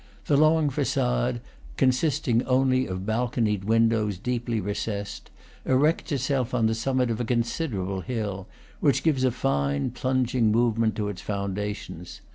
The 0.25 0.35
long 0.35 0.71
facade, 0.71 1.41
consisting 1.77 2.41
only 2.47 2.87
of 2.87 3.05
balconied 3.05 3.65
windows 3.65 4.17
deeply 4.17 4.59
recessed, 4.59 5.29
erects 5.63 6.11
itself 6.11 6.55
on 6.55 6.65
the 6.65 6.73
summit 6.73 7.11
of 7.11 7.21
a 7.21 7.23
considerable 7.23 8.01
hill, 8.01 8.47
which 8.79 9.03
gives 9.03 9.23
a 9.23 9.29
fine, 9.29 9.91
plunging 9.91 10.51
movement 10.51 10.95
to 10.95 11.07
its 11.07 11.21
foundations. 11.21 12.21